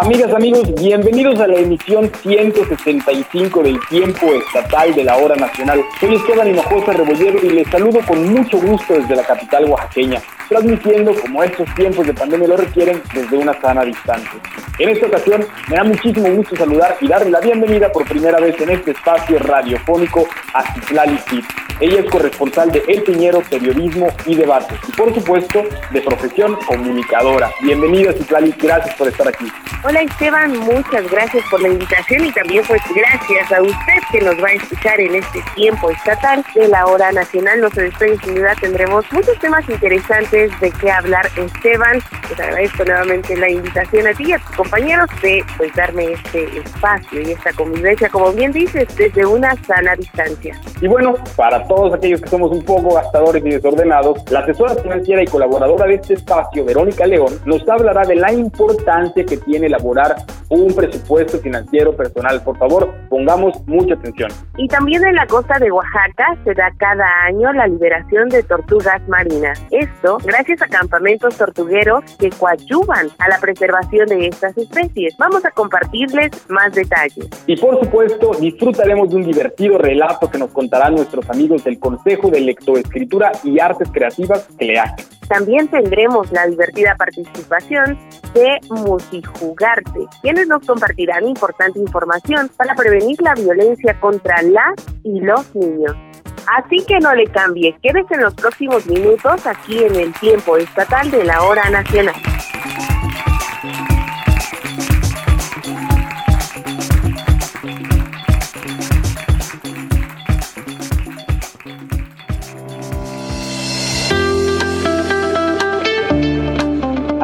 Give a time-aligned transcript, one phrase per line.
[0.00, 5.84] Amigas, amigos, bienvenidos a la emisión 165 del tiempo estatal de la hora nacional.
[6.00, 11.14] Soy Esteban Hinojosa Rebollero y les saludo con mucho gusto desde la capital oaxaqueña, transmitiendo
[11.14, 14.32] como estos tiempos de pandemia lo requieren desde una sana distancia.
[14.80, 18.60] En esta ocasión me da muchísimo gusto saludar y darle la bienvenida por primera vez
[18.60, 21.44] en este espacio radiofónico a Citlali Cid.
[21.80, 27.50] Ella es corresponsal de El Piñero, Periodismo y Debates y por supuesto de profesión comunicadora.
[27.60, 29.46] Bienvenida Citlali, gracias por estar aquí.
[29.86, 34.42] Hola Esteban, muchas gracias por la invitación y también pues gracias a usted que nos
[34.42, 37.60] va a escuchar en este tiempo estatal de la hora nacional.
[37.60, 42.00] No se despegue, sin duda tendremos muchos temas interesantes de qué hablar Esteban.
[42.34, 46.60] Te agradezco nuevamente la invitación a ti y a tus compañeros de pues darme este
[46.60, 50.58] espacio y esta convivencia, como bien dices, desde una sana distancia.
[50.80, 55.22] Y bueno, para todos aquellos que somos un poco gastadores y desordenados, la asesora financiera
[55.22, 60.16] y colaboradora de este espacio, Verónica León, nos hablará de la importancia que tiene elaborar
[60.48, 62.42] un presupuesto financiero personal.
[62.42, 64.30] Por favor, pongamos mucha atención.
[64.56, 69.00] Y también en la costa de Oaxaca se da cada año la liberación de tortugas
[69.08, 69.60] marinas.
[69.70, 75.14] Esto gracias a campamentos tortugueros que coadyuvan a la preservación de estas especies.
[75.18, 77.28] Vamos a compartirles más detalles.
[77.46, 82.30] Y por supuesto, disfrutaremos de un divertido relato que nos contarán nuestros amigos del Consejo
[82.30, 85.23] de Lectoescritura y Artes Creativas, CLEAC.
[85.28, 87.98] También tendremos la divertida participación
[88.34, 95.54] de Musijugarte, quienes nos compartirán importante información para prevenir la violencia contra las y los
[95.54, 95.96] niños.
[96.46, 101.10] Así que no le cambie, quédese en los próximos minutos aquí en el tiempo estatal
[101.10, 102.14] de la hora nacional.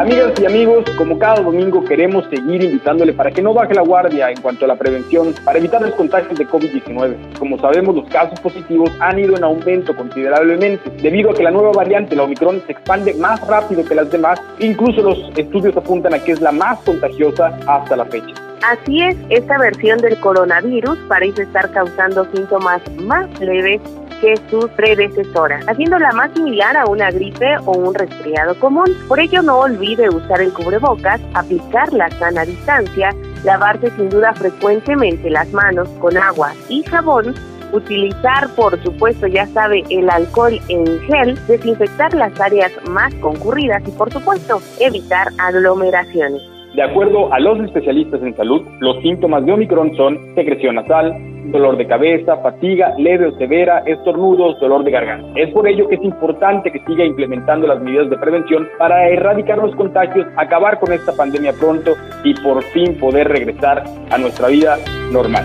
[0.00, 4.30] Amigas y amigos, como cada domingo queremos seguir invitándole para que no baje la guardia
[4.30, 7.38] en cuanto a la prevención, para evitar los contagios de COVID-19.
[7.38, 11.72] Como sabemos, los casos positivos han ido en aumento considerablemente, debido a que la nueva
[11.72, 14.40] variante, la Omicron, se expande más rápido que las demás.
[14.58, 18.32] Incluso los estudios apuntan a que es la más contagiosa hasta la fecha.
[18.62, 23.82] Así es, esta versión del coronavirus parece estar causando síntomas más leves
[24.20, 28.86] que su predecesora, haciéndola más similar a una gripe o un resfriado común.
[29.08, 33.14] Por ello no olvide usar el cubrebocas, aplicar la sana distancia,
[33.44, 37.34] lavarse sin duda frecuentemente las manos con agua y jabón,
[37.72, 43.90] utilizar por supuesto ya sabe el alcohol en gel, desinfectar las áreas más concurridas y
[43.92, 46.42] por supuesto evitar aglomeraciones.
[46.74, 51.12] De acuerdo a los especialistas en salud, los síntomas de Omicron son secreción nasal,
[51.50, 55.26] dolor de cabeza, fatiga leve o severa, estornudos, dolor de garganta.
[55.34, 59.58] Es por ello que es importante que siga implementando las medidas de prevención para erradicar
[59.58, 64.78] los contagios, acabar con esta pandemia pronto y por fin poder regresar a nuestra vida
[65.10, 65.44] normal.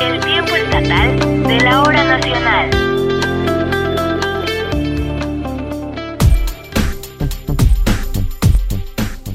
[0.00, 2.70] El tiempo estatal de la hora nacional.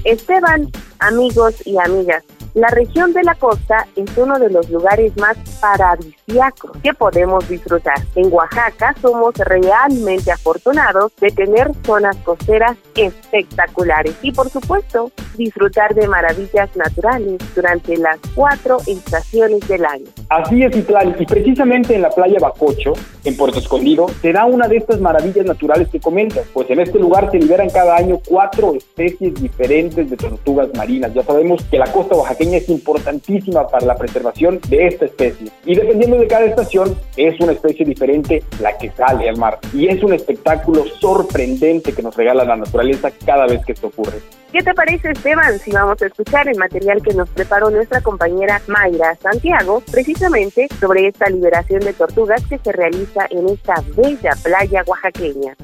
[0.04, 0.68] Esteban,
[1.02, 2.24] amigos y amigas,
[2.54, 7.98] la región de la costa es uno de los lugares más paradisíacos que podemos disfrutar.
[8.16, 16.08] En Oaxaca somos realmente afortunados de tener zonas costeras espectaculares y por supuesto disfrutar de
[16.08, 20.08] maravillas naturales durante las cuatro estaciones del año.
[20.30, 24.78] Así es, y precisamente en la playa Bacocho, en Puerto Escondido, se da una de
[24.78, 29.36] estas maravillas naturales que comentas, pues en este lugar se liberan cada año cuatro especies
[29.36, 31.14] diferentes de tortugas marinas.
[31.14, 35.52] Ya sabemos que la costa oaxaqueña es importantísima para la preservación de esta especie.
[35.66, 39.60] Y dependiendo de cada estación, es una especie diferente la que sale al mar.
[39.74, 44.20] Y es un espectáculo sorprendente que nos regala la naturaleza cada vez que esto ocurre.
[44.52, 48.62] ¿Qué te parece, Esteban, si vamos a escuchar el material que nos preparó nuestra compañera
[48.68, 54.84] Mayra Santiago, precisamente sobre esta liberación de tortugas que se realiza en esta bella playa
[54.86, 55.56] oaxaqueña?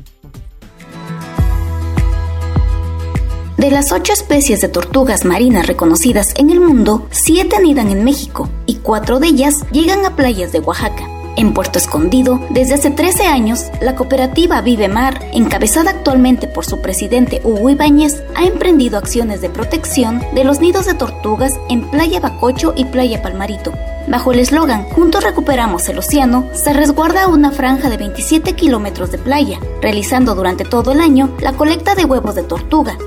[3.68, 8.48] De las ocho especies de tortugas marinas reconocidas en el mundo, siete anidan en México
[8.66, 11.06] y cuatro de ellas llegan a playas de Oaxaca.
[11.36, 16.82] En Puerto Escondido, desde hace 13 años, la cooperativa Vive Mar, encabezada actualmente por su
[16.82, 22.22] presidente Hugo Ibáñez, ha emprendido acciones de protección de los nidos de tortugas en Playa
[22.22, 23.74] Bacocho y Playa Palmarito,
[24.08, 29.18] Bajo el eslogan Juntos recuperamos el océano, se resguarda una franja de 27 kilómetros de
[29.18, 32.98] playa, realizando durante todo el año la colecta de huevos de tortuga.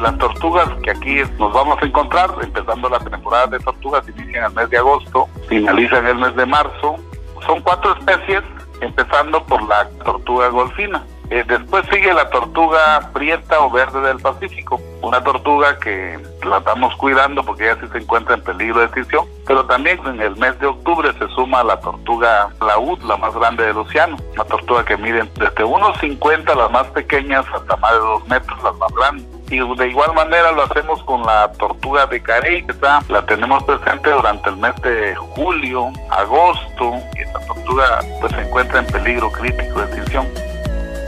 [0.00, 4.52] Las tortugas que aquí nos vamos a encontrar, empezando la temporada de tortugas, inician el
[4.52, 6.96] mes de agosto, finalizan el mes de marzo.
[7.46, 8.42] Son cuatro especies,
[8.80, 11.04] empezando por la tortuga golfina.
[11.30, 16.96] Eh, después sigue la tortuga prieta o verde del Pacífico, una tortuga que la estamos
[16.96, 20.58] cuidando porque ella sí se encuentra en peligro de extinción, pero también en el mes
[20.58, 24.96] de octubre se suma la tortuga laúd, la más grande del océano, una tortuga que
[24.96, 29.39] mide desde unos 50 las más pequeñas hasta más de 2 metros las más grandes.
[29.50, 33.64] Y de igual manera lo hacemos con la tortuga de Carey, que está, la tenemos
[33.64, 39.30] presente durante el mes de julio, agosto, y esta tortuga pues se encuentra en peligro
[39.32, 40.26] crítico de extinción.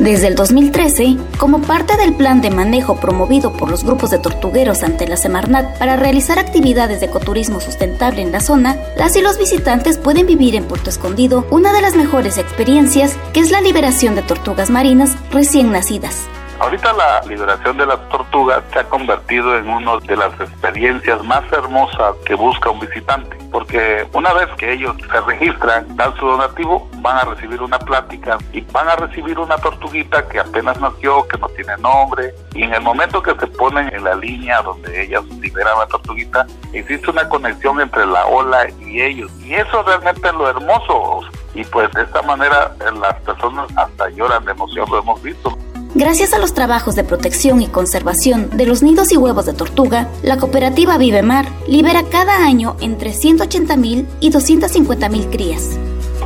[0.02, 4.82] Desde el 2013, como parte del plan de manejo promovido por los grupos de tortugueros
[4.82, 9.38] ante la Semarnat para realizar actividades de ecoturismo sustentable en la zona, las y los
[9.38, 14.16] visitantes pueden vivir en Puerto Escondido una de las mejores experiencias, que es la liberación
[14.16, 16.26] de tortugas marinas recién nacidas.
[16.62, 21.42] Ahorita la liberación de las tortugas se ha convertido en una de las experiencias más
[21.52, 26.88] hermosas que busca un visitante, porque una vez que ellos se registran, dan su donativo,
[26.98, 31.36] van a recibir una plática y van a recibir una tortuguita que apenas nació, que
[31.36, 35.24] no tiene nombre, y en el momento que se ponen en la línea donde ellas
[35.40, 40.34] liberan la tortuguita, existe una conexión entre la ola y ellos, y eso realmente es
[40.34, 41.22] lo hermoso,
[41.54, 45.58] y pues de esta manera las personas hasta lloran de emoción, lo hemos visto.
[45.94, 50.08] Gracias a los trabajos de protección y conservación de los nidos y huevos de tortuga,
[50.22, 55.78] la cooperativa Vivemar libera cada año entre 180.000 y 250.000 crías.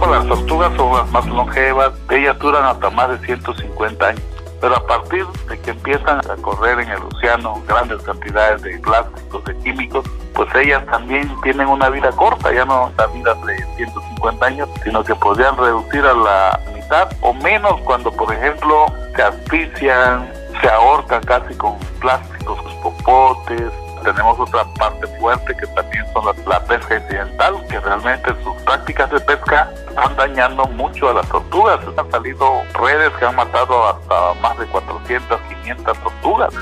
[0.08, 4.86] Las tortugas son las más longevas, ellas duran hasta más de 150 años pero a
[4.86, 10.04] partir de que empiezan a correr en el océano grandes cantidades de plásticos, de químicos,
[10.34, 15.02] pues ellas también tienen una vida corta, ya no la vida de 150 años, sino
[15.02, 20.30] que podrían reducir a la mitad o menos cuando, por ejemplo, se asfixian,
[20.60, 23.72] se ahorcan casi con plásticos, sus popotes.
[24.02, 29.20] Tenemos otra parte fuerte que también son la, pesca incidental, que realmente sus prácticas de
[29.20, 31.80] pesca están dañando mucho a las tortugas.
[31.96, 36.54] Han salido redes que han matado hasta más de 400, 500 tortugas.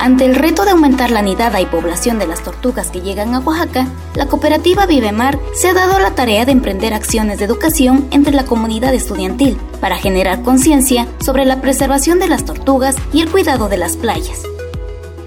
[0.00, 3.40] Ante el reto de aumentar la nidada y población de las tortugas que llegan a
[3.40, 8.32] Oaxaca, la cooperativa Vivemar se ha dado la tarea de emprender acciones de educación entre
[8.32, 13.68] la comunidad estudiantil para generar conciencia sobre la preservación de las tortugas y el cuidado
[13.68, 14.44] de las playas.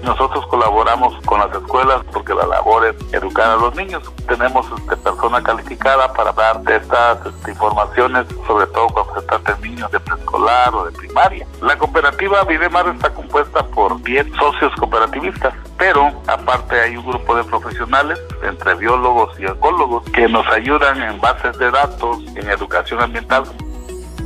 [0.02, 4.02] Nosotros colaboramos con las escuelas porque la labor es educar a los niños.
[4.26, 9.68] Tenemos este, persona calificada para dar estas este, informaciones, sobre todo cuando se trata de
[9.68, 11.46] niños de preescolar o de primaria.
[11.60, 17.44] La cooperativa Videmar está compuesta por 10 socios cooperativistas, pero aparte hay un grupo de
[17.44, 23.44] profesionales, entre biólogos y ecólogos, que nos ayudan en bases de datos, en educación ambiental,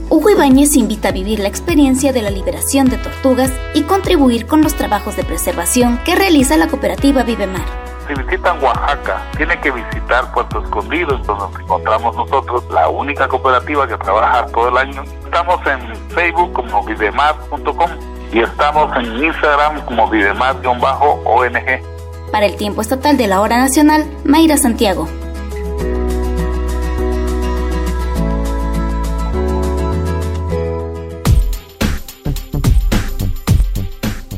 [0.09, 4.63] Hugo Ibáñez invita a vivir la experiencia de la liberación de tortugas y contribuir con
[4.63, 7.65] los trabajos de preservación que realiza la cooperativa Vivemar.
[8.07, 13.89] Si visitan Oaxaca, tienen que visitar Puerto Escondido, donde nos encontramos nosotros, la única cooperativa
[13.89, 15.03] que trabaja todo el año.
[15.25, 17.91] Estamos en Facebook como vivemar.com
[18.33, 20.81] y estamos en Instagram como vivemar-ong.
[22.31, 25.09] Para el tiempo estatal de la hora nacional, Mayra Santiago.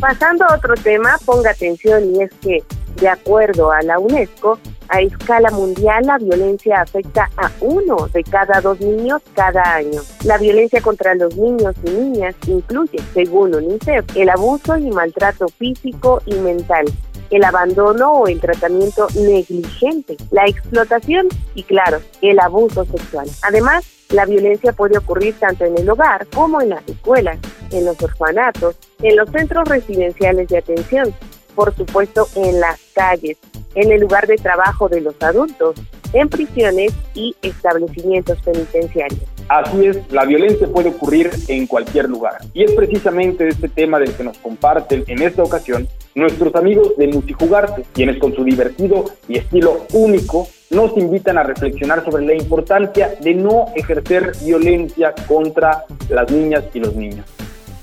[0.08, 2.64] Pasando a otro tema, ponga atención y es que,
[2.98, 8.60] de acuerdo a la UNESCO, a escala mundial la violencia afecta a uno de cada
[8.60, 10.00] dos niños cada año.
[10.24, 16.22] La violencia contra los niños y niñas incluye, según UNICEF, el abuso y maltrato físico
[16.26, 16.86] y mental,
[17.30, 23.28] el abandono o el tratamiento negligente, la explotación y, claro, el abuso sexual.
[23.42, 27.38] Además, la violencia puede ocurrir tanto en el hogar como en las escuelas,
[27.70, 31.14] en los orfanatos, en los centros residenciales de atención,
[31.54, 33.36] por supuesto en las calles,
[33.78, 35.76] en el lugar de trabajo de los adultos,
[36.12, 39.20] en prisiones y establecimientos penitenciarios.
[39.48, 42.38] Así es, la violencia puede ocurrir en cualquier lugar.
[42.54, 47.06] Y es precisamente este tema del que nos comparten en esta ocasión nuestros amigos de
[47.06, 53.14] Multijugarte, quienes con su divertido y estilo único nos invitan a reflexionar sobre la importancia
[53.20, 57.24] de no ejercer violencia contra las niñas y los niños.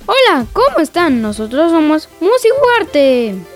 [0.06, 1.22] Hola, ¿cómo están?
[1.22, 3.55] Nosotros somos Multijugarte.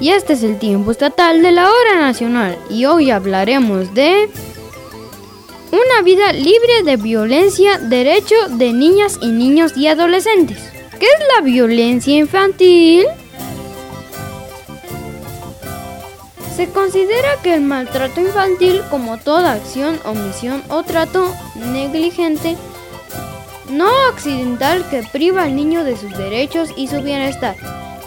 [0.00, 4.28] Y este es el tiempo estatal de la hora nacional y hoy hablaremos de
[5.70, 10.58] una vida libre de violencia, derecho de niñas y niños y adolescentes.
[10.98, 13.06] ¿Qué es la violencia infantil?
[16.54, 22.56] Se considera que el maltrato infantil, como toda acción, omisión o trato negligente,
[23.70, 27.56] no accidental que priva al niño de sus derechos y su bienestar,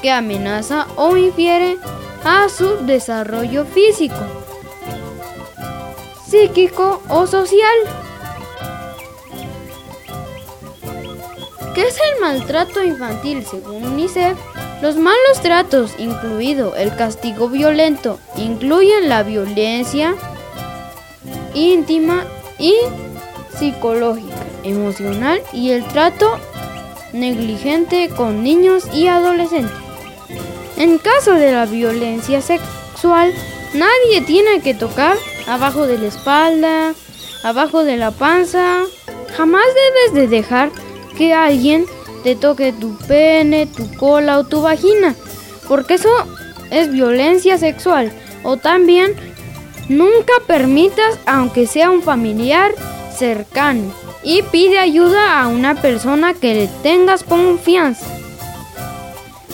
[0.05, 1.79] que amenaza o infiere
[2.23, 4.13] a su desarrollo físico,
[6.27, 7.77] psíquico o social.
[11.73, 14.37] ¿Qué es el maltrato infantil según UNICEF?
[14.83, 20.13] Los malos tratos, incluido el castigo violento, incluyen la violencia
[21.55, 22.25] íntima
[22.59, 22.75] y
[23.57, 26.39] psicológica, emocional y el trato
[27.11, 29.84] negligente con niños y adolescentes.
[30.77, 33.33] En caso de la violencia sexual,
[33.73, 35.17] nadie tiene que tocar
[35.47, 36.93] abajo de la espalda,
[37.43, 38.81] abajo de la panza.
[39.37, 40.71] Jamás debes de dejar
[41.17, 41.85] que alguien
[42.23, 45.15] te toque tu pene, tu cola o tu vagina,
[45.67, 46.09] porque eso
[46.71, 48.11] es violencia sexual.
[48.43, 49.15] O también
[49.87, 52.73] nunca permitas, aunque sea un familiar
[53.15, 58.14] cercano, y pide ayuda a una persona que le tengas confianza.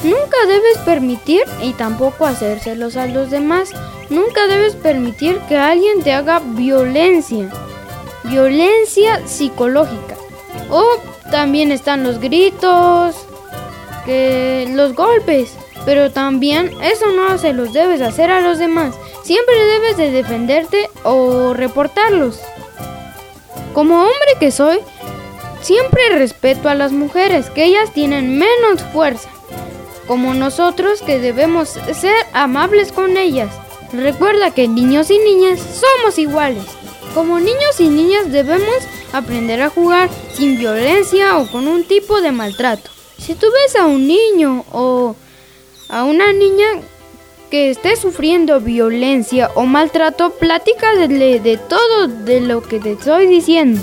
[0.04, 3.72] Nunca debes permitir, y tampoco hacérselos a los demás,
[4.10, 7.50] nunca debes permitir que alguien te haga violencia,
[8.24, 10.16] violencia psicológica
[10.70, 10.84] o
[11.30, 13.16] también están los gritos,
[14.06, 15.54] que los golpes.
[15.86, 18.94] Pero también eso no se los debes hacer a los demás.
[19.24, 22.40] Siempre debes de defenderte o reportarlos.
[23.74, 24.80] Como hombre que soy,
[25.62, 29.30] siempre respeto a las mujeres, que ellas tienen menos fuerza.
[30.08, 33.54] Como nosotros que debemos ser amables con ellas.
[33.94, 36.64] Recuerda que niños y niñas somos iguales.
[37.14, 38.78] Como niños y niñas debemos
[39.14, 42.90] aprender a jugar sin violencia o con un tipo de maltrato.
[43.18, 45.16] Si tú ves a un niño o
[45.90, 46.68] a una niña
[47.52, 53.82] que esté sufriendo violencia o maltrato, platícale de todo de lo que te estoy diciendo.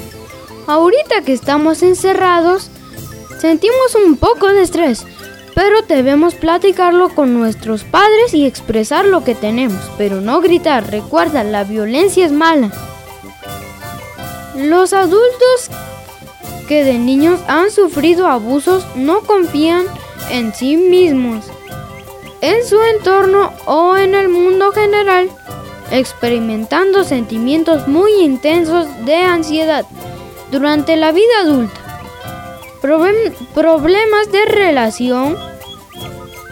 [0.66, 2.70] Ahorita que estamos encerrados,
[3.38, 5.04] sentimos un poco de estrés,
[5.58, 10.88] pero debemos platicarlo con nuestros padres y expresar lo que tenemos, pero no gritar.
[10.88, 12.70] Recuerda, la violencia es mala.
[14.54, 15.68] Los adultos
[16.68, 19.82] que de niños han sufrido abusos no confían
[20.30, 21.46] en sí mismos,
[22.40, 25.28] en su entorno o en el mundo general,
[25.90, 29.84] experimentando sentimientos muy intensos de ansiedad
[30.52, 31.87] durante la vida adulta.
[32.80, 35.36] Problemas de relación.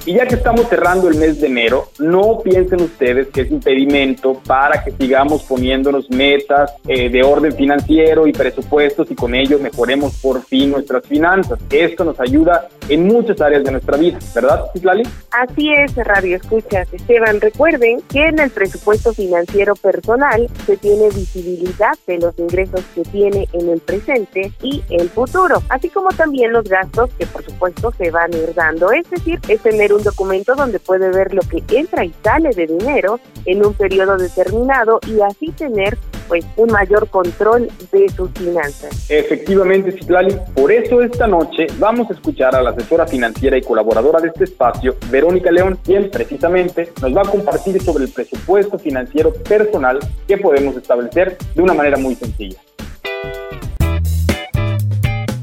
[0.07, 4.39] Y ya que estamos cerrando el mes de enero, no piensen ustedes que es impedimento
[4.45, 10.19] para que sigamos poniéndonos metas eh, de orden financiero y presupuestos y con ello mejoremos
[10.21, 11.57] por fin nuestras finanzas.
[11.71, 15.03] Esto nos ayuda en muchas áreas de nuestra vida, ¿verdad, Citlali?
[15.31, 16.87] Así es, Radio Escuchas.
[16.93, 23.01] Esteban, recuerden que en el presupuesto financiero personal se tiene visibilidad de los ingresos que
[23.05, 27.91] tiene en el presente y el futuro, así como también los gastos que por supuesto
[27.97, 28.91] se van a ir dando.
[28.91, 32.67] Es decir, es tener un documento donde puede ver lo que entra y sale de
[32.67, 35.97] dinero en un periodo determinado y así tener
[36.27, 39.09] pues un mayor control de sus finanzas.
[39.09, 44.19] Efectivamente, Citlali, por eso esta noche vamos a escuchar a la asesora financiera y colaboradora
[44.19, 49.31] de este espacio, Verónica León, quien precisamente nos va a compartir sobre el presupuesto financiero
[49.33, 52.57] personal que podemos establecer de una manera muy sencilla.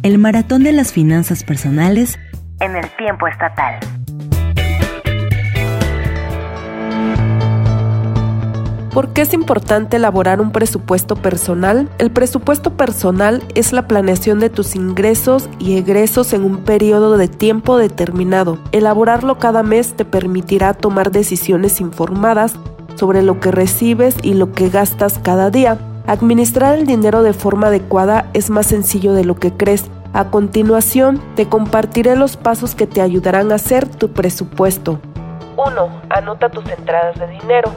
[0.03, 2.19] el maratón de las finanzas personales
[2.61, 3.79] en el tiempo estatal.
[8.93, 11.89] ¿Por qué es importante elaborar un presupuesto personal?
[11.97, 17.29] El presupuesto personal es la planeación de tus ingresos y egresos en un periodo de
[17.29, 18.59] tiempo determinado.
[18.71, 22.57] Elaborarlo cada mes te permitirá tomar decisiones informadas
[22.97, 25.79] sobre lo que recibes y lo que gastas cada día.
[26.07, 29.87] Administrar el dinero de forma adecuada es más sencillo de lo que crees.
[30.13, 35.01] A continuación, te compartiré los pasos que te ayudarán a hacer tu presupuesto.
[35.57, 36.03] 1.
[36.11, 37.73] Anota tus entradas de dinero.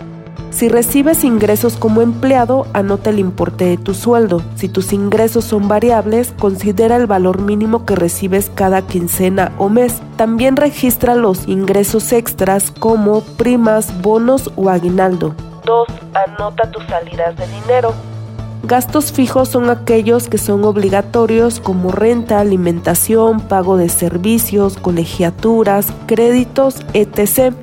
[0.55, 4.41] Si recibes ingresos como empleado, anota el importe de tu sueldo.
[4.55, 10.01] Si tus ingresos son variables, considera el valor mínimo que recibes cada quincena o mes.
[10.15, 15.35] También registra los ingresos extras como primas, bonos o aguinaldo.
[15.65, 15.87] 2.
[16.25, 17.93] Anota tus salidas de dinero.
[18.63, 26.77] Gastos fijos son aquellos que son obligatorios como renta, alimentación, pago de servicios, colegiaturas, créditos,
[26.93, 27.53] etc.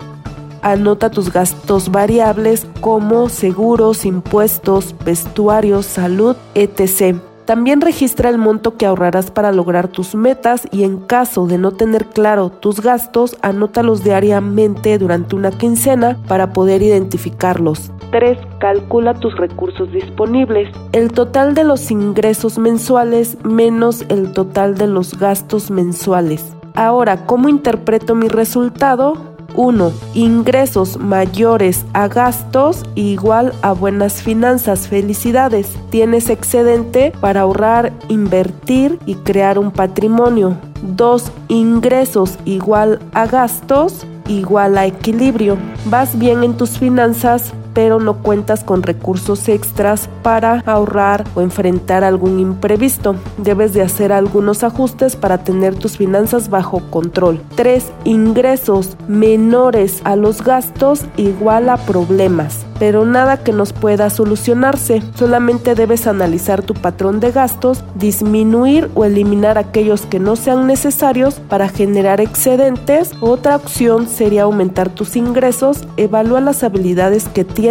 [0.63, 7.17] Anota tus gastos variables como seguros, impuestos, vestuarios, salud, etc.
[7.45, 11.73] También registra el monto que ahorrarás para lograr tus metas y en caso de no
[11.73, 17.91] tener claro tus gastos, anótalos diariamente durante una quincena para poder identificarlos.
[18.13, 18.39] 3.
[18.61, 20.69] Calcula tus recursos disponibles.
[20.93, 26.55] El total de los ingresos mensuales menos el total de los gastos mensuales.
[26.75, 29.32] Ahora, ¿cómo interpreto mi resultado?
[29.55, 29.93] 1.
[30.15, 34.89] Ingresos mayores a gastos igual a buenas finanzas.
[34.89, 35.69] Felicidades.
[35.91, 40.57] Tienes excedente para ahorrar, invertir y crear un patrimonio.
[40.83, 41.33] 2.
[41.49, 45.57] Ingresos igual a gastos igual a equilibrio.
[45.87, 52.05] Vas bien en tus finanzas, pero no cuentas con recursos extras para ahorrar o enfrentar
[52.05, 53.17] algún imprevisto.
[53.39, 57.41] Debes de hacer algunos ajustes para tener tus finanzas bajo control.
[57.57, 57.85] 3.
[58.05, 65.05] Ingresos menores a los gastos igual a problemas pero nada que nos pueda solucionarse.
[65.15, 71.37] Solamente debes analizar tu patrón de gastos, disminuir o eliminar aquellos que no sean necesarios
[71.49, 73.13] para generar excedentes.
[73.21, 77.62] Otra opción sería aumentar tus ingresos, evalúa las habilidades que tienes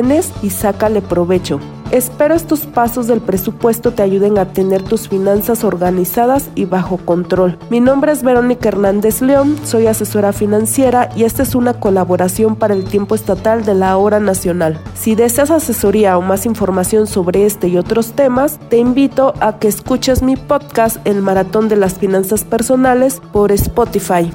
[0.41, 1.59] y sácale provecho.
[1.91, 7.57] Espero estos pasos del presupuesto te ayuden a tener tus finanzas organizadas y bajo control.
[7.69, 12.73] Mi nombre es Verónica Hernández León, soy asesora financiera y esta es una colaboración para
[12.73, 14.79] el tiempo estatal de la hora nacional.
[14.93, 19.67] Si deseas asesoría o más información sobre este y otros temas, te invito a que
[19.67, 24.31] escuches mi podcast El Maratón de las Finanzas Personales por Spotify.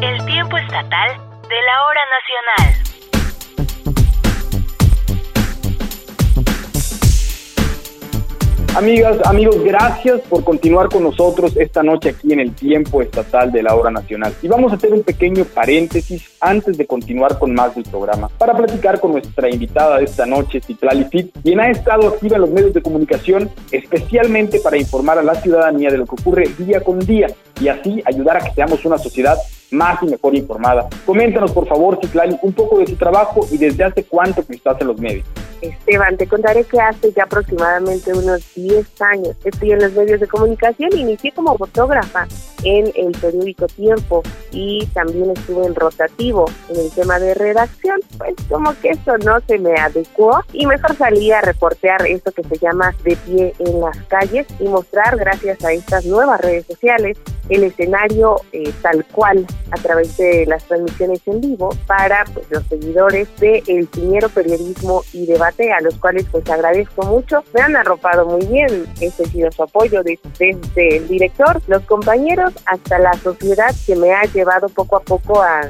[0.00, 2.84] El tiempo estatal de la hora nacional.
[8.76, 13.62] Amigas, amigos, gracias por continuar con nosotros esta noche aquí en el tiempo estatal de
[13.62, 14.34] la hora nacional.
[14.42, 18.56] Y vamos a hacer un pequeño paréntesis antes de continuar con más del programa para
[18.56, 22.50] platicar con nuestra invitada de esta noche, Citlali Fit, quien ha estado activa en los
[22.50, 26.98] medios de comunicación especialmente para informar a la ciudadanía de lo que ocurre día con
[26.98, 27.28] día
[27.60, 29.36] y así ayudar a que seamos una sociedad
[29.70, 30.88] más y mejor informada.
[31.06, 34.80] Coméntanos, por favor, Citlali, un poco de su trabajo y desde hace cuánto que estás
[34.80, 35.26] en los medios.
[35.60, 40.26] Esteban, te contaré que hace ya aproximadamente unos 10 años estoy en los medios de
[40.26, 40.90] comunicación.
[40.96, 42.26] Inicié como fotógrafa
[42.64, 48.00] en el periódico Tiempo y también estuve en rotativo en el tema de redacción.
[48.18, 52.44] Pues como que eso no se me adecuó y mejor salí a reportear esto que
[52.44, 57.18] se llama de pie en las calles y mostrar gracias a estas nuevas redes sociales
[57.48, 62.64] el escenario eh, tal cual a través de las transmisiones en vivo para pues, los
[62.66, 67.42] seguidores de El Piñero Periodismo y Debate, a los cuales pues agradezco mucho.
[67.52, 72.52] Me han arropado muy bien, este ha sido su apoyo desde, el director, los compañeros,
[72.66, 75.62] hasta la sociedad que me ha llevado poco a poco a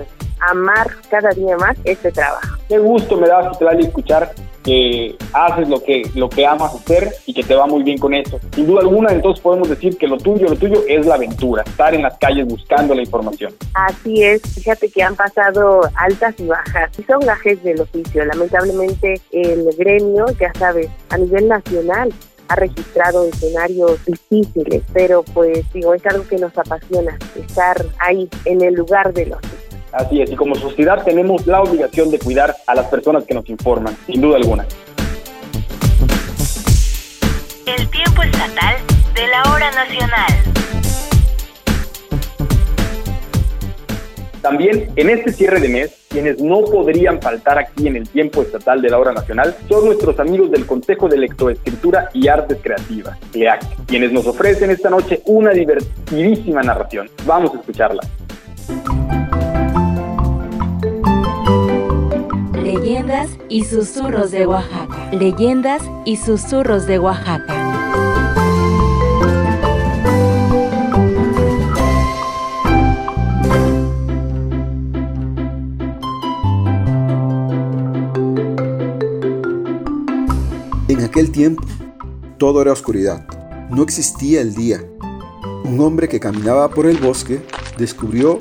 [0.50, 2.58] amar cada día más este trabajo.
[2.68, 7.34] Qué gusto me da, Citlali, escuchar que haces lo que, lo que amas hacer y
[7.34, 8.40] que te va muy bien con eso.
[8.54, 11.94] Sin duda alguna, entonces podemos decir que lo tuyo, lo tuyo es la aventura, estar
[11.94, 13.52] en las calles buscando la información.
[13.74, 18.24] Así es, fíjate que han pasado altas y bajas y son gajes del oficio.
[18.24, 22.12] Lamentablemente el gremio, ya sabes, a nivel nacional
[22.48, 28.62] ha registrado escenarios difíciles, pero pues digo, es algo que nos apasiona, estar ahí en
[28.62, 29.40] el lugar de los
[29.94, 33.48] Así es, y como sociedad tenemos la obligación de cuidar a las personas que nos
[33.48, 34.66] informan, sin duda alguna.
[37.64, 38.76] El tiempo estatal
[39.14, 40.32] de la hora nacional.
[44.42, 48.82] También en este cierre de mes, quienes no podrían faltar aquí en el tiempo estatal
[48.82, 53.86] de la hora nacional son nuestros amigos del Consejo de Lectoescritura y Artes Creativas, CLEAC,
[53.86, 57.08] quienes nos ofrecen esta noche una divertidísima narración.
[57.24, 58.02] Vamos a escucharla.
[63.04, 65.10] Leyendas y susurros de Oaxaca.
[65.12, 67.52] Leyendas y susurros de Oaxaca.
[80.88, 81.62] En aquel tiempo,
[82.38, 83.26] todo era oscuridad.
[83.68, 84.82] No existía el día.
[85.64, 87.42] Un hombre que caminaba por el bosque
[87.76, 88.40] descubrió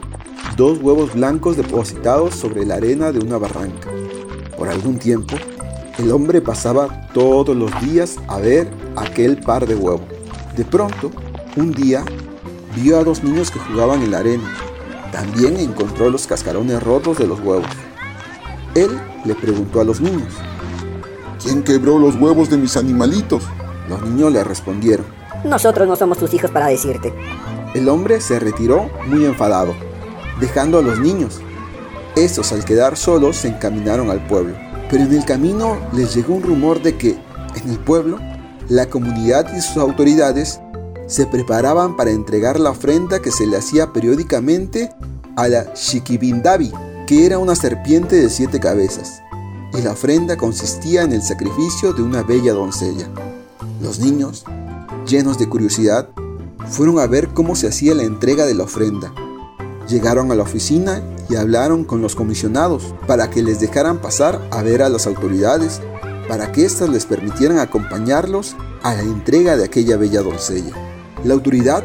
[0.55, 3.92] dos huevos blancos depositados sobre la arena de una barranca.
[4.57, 5.35] Por algún tiempo,
[5.97, 10.01] el hombre pasaba todos los días a ver aquel par de huevos.
[10.55, 11.11] De pronto,
[11.55, 12.03] un día,
[12.75, 14.51] vio a dos niños que jugaban en la arena.
[15.11, 17.67] También encontró los cascarones rotos de los huevos.
[18.75, 20.33] Él le preguntó a los niños,
[21.43, 23.43] ¿Quién quebró los huevos de mis animalitos?
[23.89, 25.05] Los niños le respondieron.
[25.43, 27.13] Nosotros no somos tus hijos para decirte.
[27.73, 29.75] El hombre se retiró muy enfadado,
[30.39, 31.41] dejando a los niños.
[32.15, 34.55] Estos al quedar solos se encaminaron al pueblo.
[34.89, 37.17] Pero en el camino les llegó un rumor de que,
[37.55, 38.19] en el pueblo,
[38.69, 40.59] la comunidad y sus autoridades
[41.07, 44.91] se preparaban para entregar la ofrenda que se le hacía periódicamente
[45.35, 46.71] a la Shikibindabi,
[47.07, 49.23] que era una serpiente de siete cabezas
[49.77, 53.07] y la ofrenda consistía en el sacrificio de una bella doncella.
[53.81, 54.45] Los niños,
[55.07, 56.09] llenos de curiosidad,
[56.69, 59.13] fueron a ver cómo se hacía la entrega de la ofrenda.
[59.87, 64.61] Llegaron a la oficina y hablaron con los comisionados para que les dejaran pasar a
[64.63, 65.81] ver a las autoridades,
[66.27, 70.73] para que éstas les permitieran acompañarlos a la entrega de aquella bella doncella.
[71.23, 71.83] La autoridad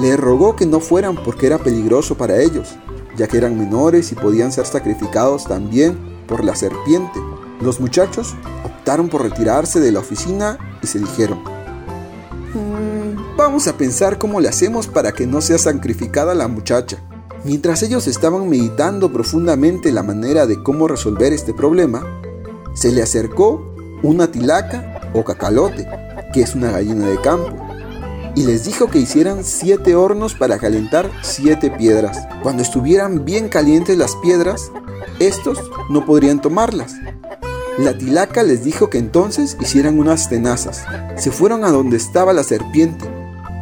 [0.00, 2.76] le rogó que no fueran porque era peligroso para ellos,
[3.16, 7.18] ya que eran menores y podían ser sacrificados también por la serpiente.
[7.60, 8.34] Los muchachos
[8.64, 11.40] optaron por retirarse de la oficina y se dijeron,
[12.54, 16.98] "Mm, vamos a pensar cómo le hacemos para que no sea sacrificada la muchacha.
[17.46, 22.20] Mientras ellos estaban meditando profundamente la manera de cómo resolver este problema,
[22.74, 25.86] se le acercó una tilaca o cacalote,
[26.34, 27.54] que es una gallina de campo,
[28.34, 32.26] y les dijo que hicieran siete hornos para calentar siete piedras.
[32.42, 34.72] Cuando estuvieran bien calientes las piedras,
[35.20, 36.94] estos no podrían tomarlas.
[37.78, 40.84] La tilaca les dijo que entonces hicieran unas tenazas.
[41.16, 43.08] Se fueron a donde estaba la serpiente,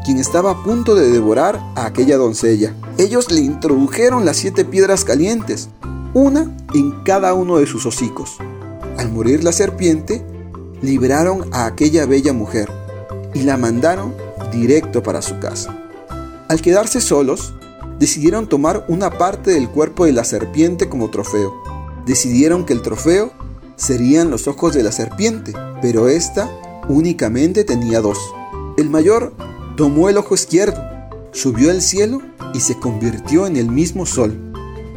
[0.04, 2.74] quien estaba a punto de devorar a aquella doncella.
[2.98, 5.70] Ellos le introdujeron las siete piedras calientes,
[6.12, 8.36] una en cada uno de sus hocicos.
[8.98, 10.24] Al morir la serpiente,
[10.82, 12.70] liberaron a aquella bella mujer
[13.32, 14.14] y la mandaron
[14.52, 15.76] directo para su casa.
[16.48, 17.54] Al quedarse solos,
[17.98, 21.52] decidieron tomar una parte del cuerpo de la serpiente como trofeo.
[22.06, 23.32] Decidieron que el trofeo
[23.76, 26.50] serían los ojos de la serpiente, pero esta
[26.88, 28.18] únicamente tenía dos.
[28.76, 29.32] El mayor
[29.76, 30.80] tomó el ojo izquierdo,
[31.32, 34.52] subió al cielo y se convirtió en el mismo sol.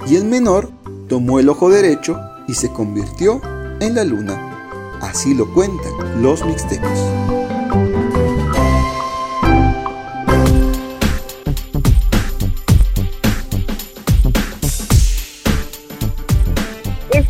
[0.08, 0.70] Y el menor
[1.10, 3.42] tomó el ojo derecho y se convirtió
[3.80, 5.00] en la luna.
[5.02, 7.00] Así lo cuentan los mixtecos.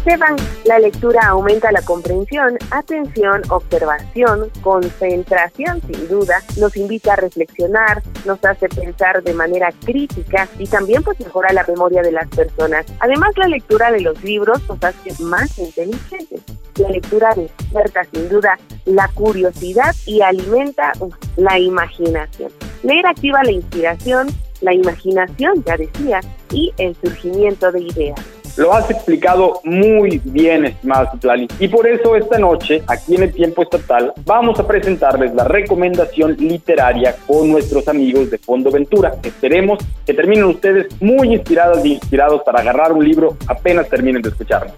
[0.07, 8.01] Esteban, la lectura aumenta la comprensión, atención, observación, concentración sin duda, nos invita a reflexionar,
[8.23, 12.85] nos hace pensar de manera crítica y también pues mejora la memoria de las personas.
[13.01, 16.41] Además la lectura de los libros nos hace más inteligentes.
[16.77, 20.93] La lectura despierta sin duda la curiosidad y alimenta
[21.35, 22.49] la imaginación.
[22.81, 24.27] Leer activa la inspiración,
[24.61, 26.21] la imaginación, ya decía,
[26.53, 28.36] y el surgimiento de ideas.
[28.57, 31.47] Lo has explicado muy bien, estimado Citlali.
[31.59, 36.35] Y por eso esta noche, aquí en el tiempo estatal, vamos a presentarles la recomendación
[36.39, 39.13] literaria con nuestros amigos de Fondo Ventura.
[39.21, 44.29] Esperemos que terminen ustedes muy inspirados y inspirados para agarrar un libro apenas terminen de
[44.29, 44.73] escucharnos.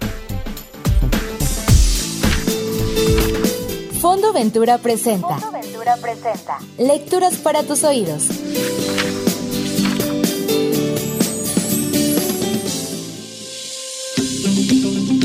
[4.02, 5.38] Fondo Ventura presenta.
[5.38, 6.58] Fondo Ventura presenta.
[6.78, 8.28] Lecturas para tus oídos.
[14.20, 15.19] どうぞ。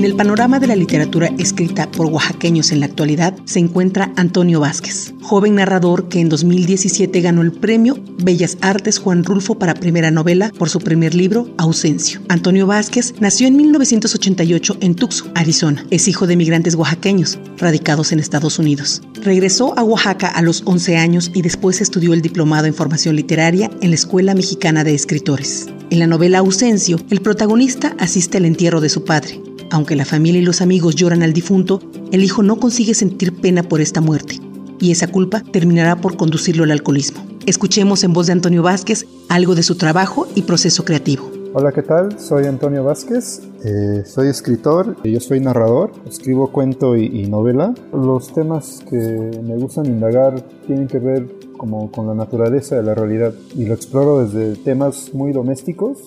[0.00, 4.58] En el panorama de la literatura escrita por oaxaqueños en la actualidad se encuentra Antonio
[4.58, 10.10] Vázquez, joven narrador que en 2017 ganó el premio Bellas Artes Juan Rulfo para primera
[10.10, 12.22] novela por su primer libro, Ausencio.
[12.30, 15.84] Antonio Vázquez nació en 1988 en Tucson, Arizona.
[15.90, 19.02] Es hijo de migrantes oaxaqueños, radicados en Estados Unidos.
[19.22, 23.70] Regresó a Oaxaca a los 11 años y después estudió el diplomado en formación literaria
[23.82, 25.66] en la Escuela Mexicana de Escritores.
[25.90, 29.49] En la novela Ausencio, el protagonista asiste al entierro de su padre.
[29.72, 31.80] Aunque la familia y los amigos lloran al difunto,
[32.10, 34.40] el hijo no consigue sentir pena por esta muerte,
[34.80, 37.24] y esa culpa terminará por conducirlo al alcoholismo.
[37.46, 41.30] Escuchemos en voz de Antonio Vázquez algo de su trabajo y proceso creativo.
[41.54, 42.18] Hola, ¿qué tal?
[42.18, 47.72] Soy Antonio Vázquez, eh, soy escritor, yo soy narrador, escribo cuento y, novela.
[47.92, 52.94] Los temas que me gustan indagar tienen que ver como con la naturaleza de la
[52.94, 55.98] realidad y lo exploro desde temas muy domésticos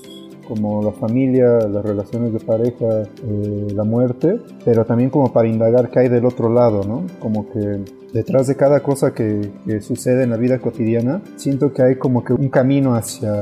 [0.47, 5.89] como la familia, las relaciones de pareja, eh, la muerte, pero también como para indagar
[5.89, 7.03] qué hay del otro lado, ¿no?
[7.19, 7.81] Como que
[8.13, 9.51] detrás de cada cosa que,
[9.81, 13.33] sucede en la vida cotidiana, siento que hay como que un camino hacia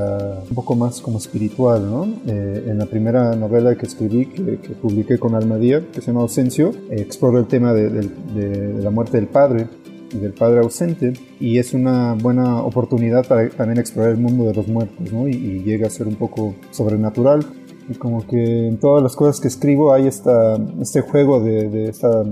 [0.48, 2.06] un poco más como espiritual, ¿no?
[2.26, 6.70] Eh, en la primera novela que escribí, que, publiqué con Almadía, que se llama Ausencio,
[6.90, 9.66] eh, exploro el tema de, de la muerte del padre
[10.12, 14.68] del padre ausente y es una buena oportunidad para también explorar el mundo de los
[14.68, 15.28] muertos ¿no?
[15.28, 17.44] y, llega a ser un poco sobrenatural
[17.88, 21.88] y como que en todas las cosas que escribo hay esta, este juego de, de
[21.88, 22.24] esta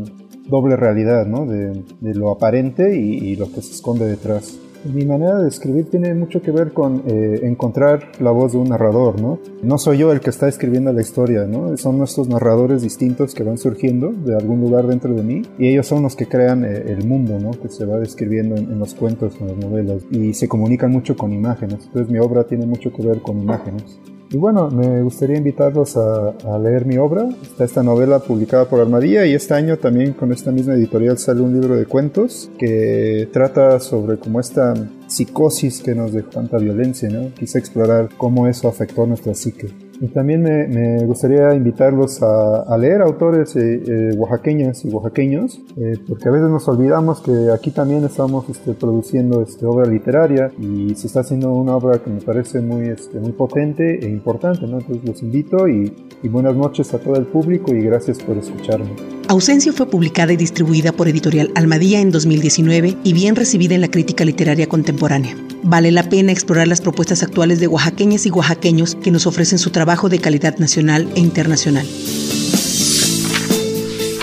[0.47, 1.47] doble realidad ¿no?
[1.47, 4.59] de, lo aparente y lo que se esconde detrás.
[4.85, 8.71] Mi manera de escribir tiene mucho que ver con eh, encontrar la voz de un
[8.71, 9.38] narrador, ¿no?
[9.62, 11.77] No soy yo el que está escribiendo la historia, ¿no?
[11.77, 15.87] Son nuestros narradores distintos que van surgiendo de algún lugar dentro de mí y ellos
[15.87, 17.51] son los que crean eh, el mundo, ¿no?
[17.51, 21.33] Que se va describiendo en, los cuentos, en las novelas y se comunican mucho con
[21.33, 21.85] imágenes.
[21.85, 24.01] Entonces mi obra tiene mucho que ver con imágenes.
[24.33, 27.29] Y bueno, me gustaría invitarlos a, leer mi obra.
[27.43, 31.40] Está esta novela publicada por Armadilla y este año también con esta misma editorial sale
[31.40, 34.75] un libro de cuentos que trata sobre como esta
[35.09, 37.35] psicosis que nos dejó tanta violencia, ¿no?
[37.35, 39.89] Quise explorar cómo eso afectó nuestra psique.
[40.01, 46.29] Y también me, gustaría invitarlos a, leer autores eh, eh, oaxaqueñas y oaxaqueños, eh, porque
[46.29, 51.07] a veces nos olvidamos que aquí también estamos este, produciendo este, obra literaria y se
[51.07, 54.67] está haciendo una obra que me parece muy, este, muy potente e importante.
[54.67, 54.79] ¿no?
[54.79, 58.89] Entonces los invito y, y buenas noches a todo el público y gracias por escucharme.
[59.29, 63.89] Ausencio fue publicada y distribuida por Editorial Almadía en 2019 y bien recibida en la
[63.89, 65.37] crítica literaria contemporánea.
[65.62, 69.70] Vale la pena explorar las propuestas actuales de oaxaqueñas y oaxaqueños que nos ofrecen su
[69.70, 71.87] trabajo de calidad nacional e internacional.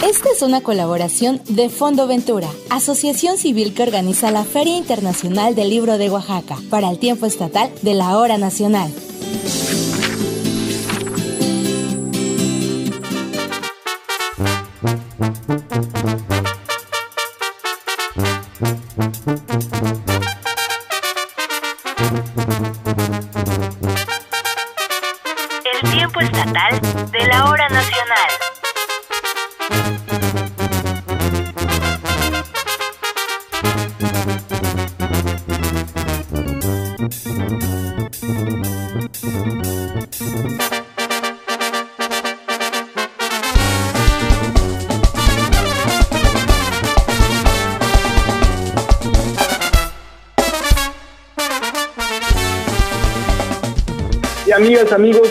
[0.03, 5.69] Esta es una colaboración de Fondo Ventura, asociación civil que organiza la Feria Internacional del
[5.69, 8.91] Libro de Oaxaca, para el tiempo estatal de la Hora Nacional.
[54.91, 55.26] Amigos,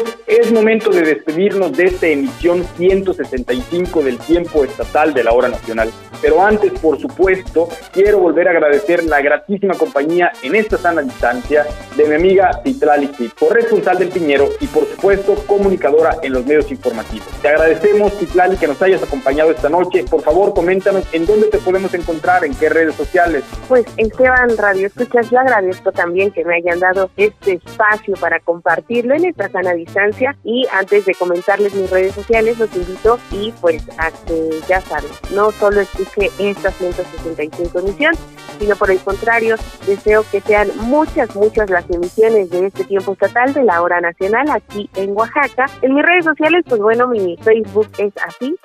[0.67, 5.93] momento de despedirnos de esta emisión 165 del tiempo estatal de la hora nacional.
[6.21, 11.65] Pero antes, por supuesto, quiero volver a agradecer la gratísima compañía en esta sana distancia
[11.97, 17.29] de mi amiga Citlali corresponsal del Piñero y por supuesto comunicadora en los medios informativos.
[17.43, 20.05] Te agradecemos, Citlali, que nos hayas acompañado esta noche.
[20.11, 23.45] Por favor, coméntanos en dónde te podemos encontrar, en qué redes sociales.
[23.69, 29.15] Pues Esteban Radio Escuchas, yo agradezco también que me hayan dado este espacio para compartirlo
[29.15, 33.83] en esta sana distancia y antes de comentarles mis redes sociales, los invito y pues
[33.99, 38.15] a que ya saben, no solo escuche esta 165 emisión,
[38.59, 43.53] sino por el contrario, deseo que sean muchas, muchas las emisiones de este tiempo estatal
[43.53, 45.67] de la hora nacional aquí en Oaxaca.
[45.83, 48.57] En mis redes sociales, pues bueno, mi Facebook es así,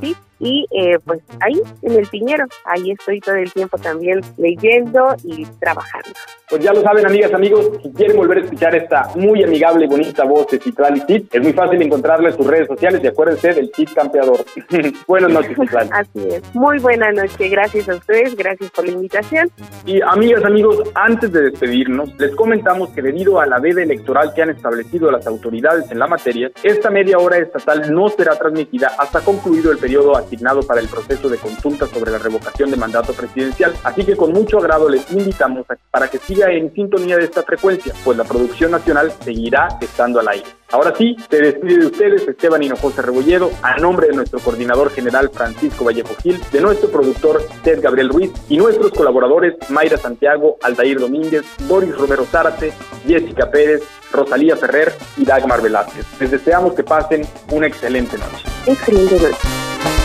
[0.00, 5.14] sí y eh, pues ahí en el Piñero, ahí estoy todo el tiempo también leyendo
[5.24, 6.10] y trabajando.
[6.48, 9.88] Pues ya lo saben, amigas, amigos, si quieren volver a escuchar esta muy amigable y
[9.88, 13.52] bonita voz de Citlali Cid, es muy fácil encontrarla en sus redes sociales y acuérdense
[13.52, 14.38] del Cid campeador.
[15.06, 15.90] Buenas noches, Citlali.
[15.92, 16.54] Así es.
[16.54, 17.48] Muy buena noche.
[17.48, 19.50] Gracias a ustedes, gracias por la invitación.
[19.84, 24.40] Y amigas, amigos, antes de despedirnos, les comentamos que debido a la veda electoral que
[24.40, 29.20] han establecido las autoridades en la materia, esta media hora estatal no será transmitida hasta
[29.20, 33.74] concluido el periodo asignado para el proceso de consulta sobre la revocación de mandato presidencial.
[33.82, 37.92] Así que con mucho agrado les invitamos para que siga en sintonía de esta frecuencia,
[38.04, 40.46] pues la producción nacional seguirá estando al aire.
[40.70, 45.30] Ahora sí, se despide de ustedes Esteban Hinojosa Rebolledo, a nombre de nuestro coordinador general
[45.32, 51.00] Francisco Vallejo Gil, de nuestro productor Ted Gabriel Ruiz y nuestros colaboradores Mayra Santiago, Aldair
[51.00, 52.72] Domínguez, Boris Romero Zárate,
[53.06, 56.04] Jessica Pérez, Rosalía Ferrer y Dagmar Velázquez.
[56.20, 58.44] Les deseamos que pasen una excelente noche.
[58.66, 59.97] Excelente noche.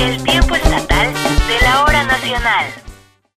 [0.00, 2.83] El tiempo estatal de la hora nacional.